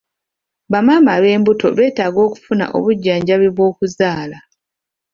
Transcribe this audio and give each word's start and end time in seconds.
Bamaama 0.71 1.09
ab'embuto 1.17 1.67
beetaaga 1.77 2.19
okufuna 2.27 2.65
obujjanjabi 2.77 3.47
bw'okuzaala. 3.55 4.37